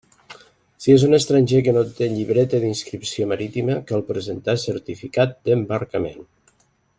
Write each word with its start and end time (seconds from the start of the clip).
Si 0.85 0.93
és 0.93 1.03
un 1.07 1.17
estranger 1.17 1.59
que 1.67 1.73
no 1.75 1.83
té 1.99 2.07
Llibreta 2.13 2.61
d'inscripció 2.63 3.27
marítima, 3.33 3.77
cal 3.93 4.03
presentar 4.09 4.57
certificat 4.67 5.37
d'embarcament. 5.51 6.27